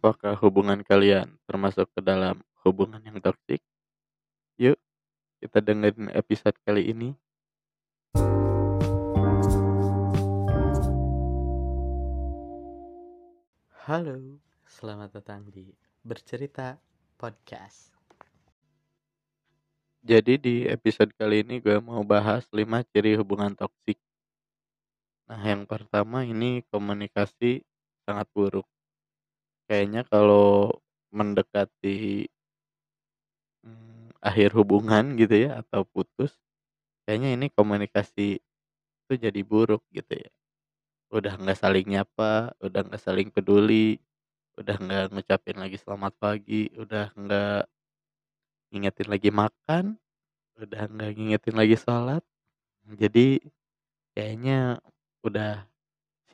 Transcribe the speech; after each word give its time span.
Apakah 0.00 0.32
hubungan 0.40 0.80
kalian 0.80 1.36
termasuk 1.44 1.84
ke 1.92 2.00
dalam 2.00 2.40
hubungan 2.64 3.04
yang 3.04 3.20
toksik? 3.20 3.60
Yuk, 4.56 4.80
kita 5.44 5.60
dengerin 5.60 6.08
episode 6.16 6.56
kali 6.64 6.88
ini. 6.88 7.12
Halo, 13.84 14.40
selamat 14.64 15.20
datang 15.20 15.44
di 15.52 15.68
Bercerita 16.00 16.80
Podcast. 17.20 17.92
Jadi 20.00 20.40
di 20.40 20.56
episode 20.64 21.12
kali 21.12 21.44
ini 21.44 21.60
gue 21.60 21.76
mau 21.76 22.00
bahas 22.08 22.48
5 22.48 22.64
ciri 22.88 23.20
hubungan 23.20 23.52
toksik. 23.52 24.00
Nah, 25.28 25.44
yang 25.44 25.68
pertama 25.68 26.24
ini 26.24 26.64
komunikasi 26.72 27.60
sangat 28.08 28.24
buruk. 28.32 28.64
Kayaknya 29.70 30.02
kalau 30.02 30.74
mendekati 31.14 32.26
hmm, 33.62 34.18
akhir 34.18 34.50
hubungan 34.58 35.14
gitu 35.14 35.46
ya 35.46 35.62
atau 35.62 35.86
putus, 35.86 36.34
kayaknya 37.06 37.38
ini 37.38 37.46
komunikasi 37.54 38.42
itu 39.06 39.12
jadi 39.14 39.40
buruk 39.46 39.86
gitu 39.94 40.26
ya. 40.26 40.30
Udah 41.14 41.38
nggak 41.38 41.54
saling 41.54 41.86
nyapa, 41.86 42.50
udah 42.58 42.82
nggak 42.82 42.98
saling 42.98 43.30
peduli, 43.30 44.02
udah 44.58 44.74
nggak 44.74 45.06
ngucapin 45.14 45.62
lagi 45.62 45.78
selamat 45.78 46.18
pagi, 46.18 46.66
udah 46.74 47.14
nggak 47.14 47.62
ngingetin 48.74 49.06
lagi 49.06 49.30
makan, 49.30 49.84
udah 50.58 50.82
nggak 50.90 51.10
ngingetin 51.14 51.54
lagi 51.54 51.78
sholat. 51.78 52.26
Jadi 52.90 53.38
kayaknya 54.18 54.82
udah 55.22 55.62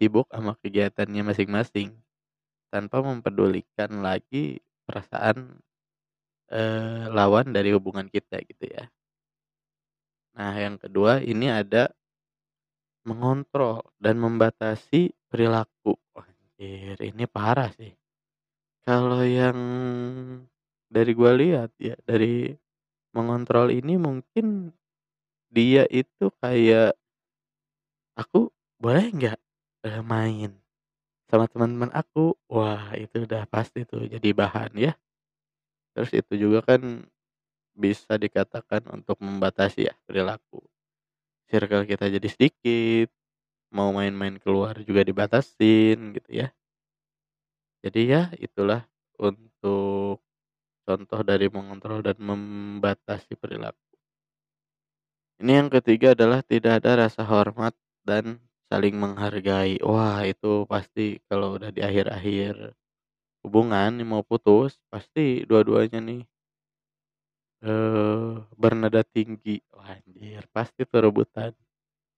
sibuk 0.00 0.24
sama 0.32 0.56
kegiatannya 0.56 1.20
masing-masing 1.20 2.05
tanpa 2.76 3.00
mempedulikan 3.00 4.04
lagi 4.04 4.60
perasaan 4.84 5.64
eh, 6.52 7.08
lawan 7.08 7.56
dari 7.56 7.72
hubungan 7.72 8.04
kita 8.12 8.36
gitu 8.44 8.68
ya. 8.68 8.84
Nah, 10.36 10.52
yang 10.52 10.76
kedua 10.76 11.24
ini 11.24 11.48
ada 11.48 11.88
mengontrol 13.08 13.80
dan 13.96 14.20
membatasi 14.20 15.16
perilaku. 15.32 15.96
Anjir, 16.12 17.00
ini 17.00 17.24
parah 17.24 17.72
sih. 17.72 17.96
Kalau 18.84 19.24
yang 19.24 19.56
dari 20.92 21.12
gua 21.16 21.32
lihat 21.32 21.72
ya, 21.80 21.96
dari 22.04 22.52
mengontrol 23.16 23.72
ini 23.72 23.96
mungkin 23.96 24.76
dia 25.48 25.88
itu 25.88 26.28
kayak 26.44 26.92
aku 28.20 28.52
boleh 28.76 29.08
nggak 29.08 29.38
eh, 29.88 30.02
main 30.04 30.52
sama 31.26 31.50
teman-teman 31.50 31.90
aku 31.90 32.38
wah 32.46 32.94
itu 32.94 33.26
udah 33.26 33.46
pasti 33.50 33.82
tuh 33.82 34.06
jadi 34.06 34.30
bahan 34.30 34.72
ya. 34.78 34.92
Terus 35.96 36.10
itu 36.14 36.32
juga 36.38 36.62
kan 36.62 37.06
bisa 37.76 38.16
dikatakan 38.16 38.86
untuk 38.94 39.18
membatasi 39.20 39.90
ya 39.90 39.94
perilaku. 40.06 40.62
Circle 41.50 41.86
kita 41.86 42.08
jadi 42.08 42.28
sedikit 42.30 43.08
mau 43.74 43.90
main-main 43.90 44.38
keluar 44.38 44.78
juga 44.86 45.02
dibatasin 45.02 46.14
gitu 46.14 46.30
ya. 46.30 46.48
Jadi 47.82 48.00
ya 48.10 48.22
itulah 48.38 48.86
untuk 49.18 50.22
contoh 50.86 51.20
dari 51.26 51.50
mengontrol 51.50 52.02
dan 52.02 52.16
membatasi 52.18 53.34
perilaku. 53.34 53.78
Ini 55.42 55.60
yang 55.60 55.68
ketiga 55.68 56.16
adalah 56.16 56.40
tidak 56.40 56.80
ada 56.80 57.06
rasa 57.06 57.20
hormat 57.26 57.76
dan 58.06 58.40
saling 58.70 58.96
menghargai. 58.98 59.78
Wah, 59.82 60.22
itu 60.26 60.66
pasti 60.72 61.18
kalau 61.28 61.56
udah 61.58 61.70
di 61.76 61.80
akhir-akhir 61.84 62.54
hubungan 63.44 63.92
mau 64.04 64.22
putus, 64.26 64.78
pasti 64.92 65.46
dua-duanya 65.48 66.00
nih 66.02 66.22
eh 67.64 68.32
bernada 68.56 69.00
tinggi. 69.04 69.60
Wah, 69.72 69.96
anjir, 69.96 70.44
pasti 70.52 70.84
tuh 70.88 71.00
rebutan. 71.08 71.52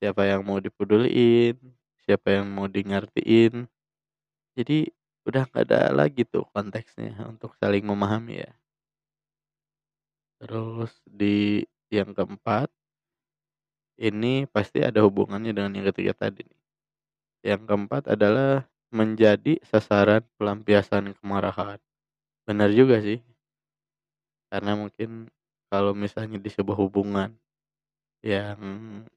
Siapa 0.00 0.22
yang 0.30 0.42
mau 0.46 0.58
dipeduliin, 0.60 1.56
siapa 2.04 2.28
yang 2.40 2.46
mau 2.52 2.66
di 2.70 2.82
ngertiin. 2.84 3.66
Jadi 4.56 4.78
udah 5.28 5.42
nggak 5.48 5.64
ada 5.70 5.80
lagi 5.94 6.22
tuh 6.28 6.44
konteksnya 6.54 7.16
untuk 7.26 7.56
saling 7.60 7.84
memahami 7.86 8.44
ya. 8.44 8.52
Terus 10.40 10.92
di 11.06 11.64
yang 11.90 12.10
keempat 12.12 12.68
ini 13.98 14.46
pasti 14.50 14.82
ada 14.82 15.02
hubungannya 15.06 15.54
dengan 15.54 15.72
yang 15.78 15.86
ketiga 15.94 16.12
tadi 16.26 16.42
nih. 16.42 16.60
Yang 17.44 17.62
keempat 17.68 18.02
adalah 18.10 18.64
menjadi 18.94 19.60
sasaran 19.66 20.24
pelampiasan 20.38 21.12
kemarahan. 21.18 21.78
Benar 22.46 22.70
juga 22.72 23.02
sih. 23.02 23.20
Karena 24.48 24.78
mungkin 24.78 25.28
kalau 25.68 25.92
misalnya 25.92 26.38
di 26.38 26.50
sebuah 26.50 26.78
hubungan 26.78 27.34
yang 28.24 28.58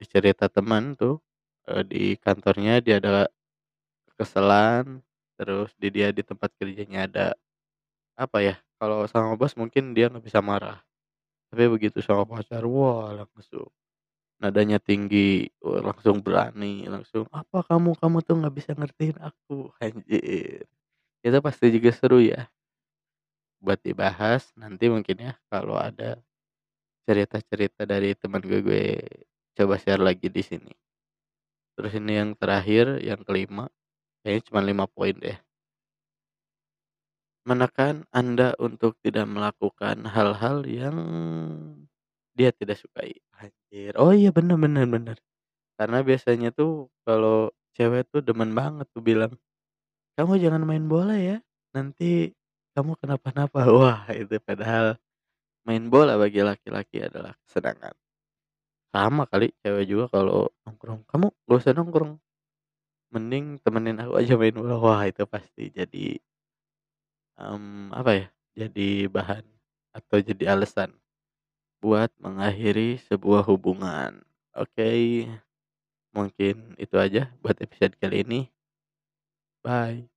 dicerita 0.00 0.50
teman 0.50 0.96
tuh 0.98 1.20
eh, 1.68 1.84
di 1.84 2.04
kantornya 2.18 2.80
dia 2.82 2.98
ada 2.98 3.28
kekesalan, 4.12 5.04
terus 5.38 5.70
di 5.78 5.88
dia 5.94 6.10
di 6.10 6.24
tempat 6.26 6.50
kerjanya 6.58 7.06
ada 7.06 7.26
apa 8.18 8.38
ya? 8.42 8.56
Kalau 8.78 9.06
sama 9.10 9.34
bos 9.38 9.54
mungkin 9.58 9.94
dia 9.94 10.10
nggak 10.10 10.24
bisa 10.26 10.40
marah. 10.42 10.82
Tapi 11.52 11.64
begitu 11.70 12.00
sama 12.04 12.26
pacar, 12.28 12.64
wah 12.66 13.14
langsung 13.14 13.70
nadanya 14.42 14.78
tinggi, 14.82 15.50
wah 15.62 15.82
langsung 15.92 16.22
berani, 16.24 16.86
langsung, 16.90 17.26
"Apa 17.34 17.62
kamu 17.66 17.98
kamu 17.98 18.18
tuh 18.26 18.34
nggak 18.40 18.54
bisa 18.58 18.72
ngertiin 18.78 19.18
aku." 19.22 19.70
Anjir. 19.82 20.66
Itu 21.24 21.38
pasti 21.44 21.66
juga 21.74 21.90
seru 21.94 22.20
ya. 22.22 22.50
Buat 23.62 23.82
dibahas 23.82 24.54
nanti 24.54 24.86
mungkin 24.86 25.18
ya 25.18 25.32
kalau 25.50 25.74
ada 25.74 26.14
cerita-cerita 27.08 27.84
dari 27.88 28.14
teman 28.14 28.42
gue 28.44 28.60
gue 28.64 28.84
coba 29.58 29.76
share 29.78 30.02
lagi 30.02 30.28
di 30.30 30.42
sini. 30.42 30.72
Terus 31.78 31.94
ini 31.94 32.18
yang 32.18 32.34
terakhir, 32.34 32.98
yang 33.06 33.22
kelima, 33.22 33.70
kayaknya 34.22 34.42
cuma 34.48 34.60
lima 34.62 34.86
poin 34.88 35.14
deh. 35.18 35.38
Menekan 37.46 38.02
Anda 38.10 38.58
untuk 38.58 38.98
tidak 38.98 39.30
melakukan 39.30 40.10
hal-hal 40.10 40.66
yang 40.66 40.96
dia 42.34 42.50
tidak 42.50 42.78
sukai. 42.82 43.18
Oh 44.00 44.12
iya 44.16 44.28
bener 44.32 44.56
bener 44.56 44.84
bener. 44.88 45.16
Karena 45.78 45.98
biasanya 46.08 46.48
tuh 46.54 46.88
kalau 47.06 47.52
cewek 47.76 48.08
tuh 48.12 48.20
demen 48.24 48.52
banget 48.56 48.86
tuh 48.94 49.02
bilang, 49.04 49.32
"Kamu 50.18 50.34
jangan 50.42 50.62
main 50.68 50.84
bola 50.88 51.14
ya, 51.18 51.38
nanti 51.76 52.32
kamu 52.76 52.92
kenapa-napa." 53.00 53.60
Wah, 53.80 54.02
itu 54.14 54.36
padahal 54.42 54.96
main 55.68 55.84
bola 55.92 56.16
bagi 56.20 56.40
laki-laki 56.44 57.04
adalah 57.06 57.34
kesenangan. 57.46 57.94
Sama 58.94 59.24
kali 59.28 59.52
cewek 59.64 59.84
juga 59.88 60.06
kalau 60.12 60.48
nongkrong, 60.64 61.00
"Kamu 61.08 61.26
gak 61.48 61.58
usah 61.60 61.72
nongkrong. 61.76 62.12
Mending 63.14 63.60
temenin 63.64 63.98
aku 64.02 64.14
aja 64.20 64.34
main 64.40 64.54
bola." 64.56 64.76
Wah, 64.80 65.02
itu 65.08 65.24
pasti 65.28 65.70
jadi 65.72 66.18
um, 67.38 67.94
apa 67.94 68.10
ya? 68.18 68.26
Jadi 68.58 69.06
bahan 69.06 69.44
atau 69.94 70.18
jadi 70.22 70.54
alasan 70.58 70.90
buat 71.82 72.10
mengakhiri 72.24 72.98
sebuah 73.08 73.42
hubungan. 73.50 74.22
Oke, 74.54 74.90
mungkin 76.16 76.76
itu 76.76 76.96
aja 77.00 77.32
buat 77.40 77.56
episode 77.64 77.94
kali 78.00 78.16
ini. 78.24 78.40
Bye. 79.62 80.08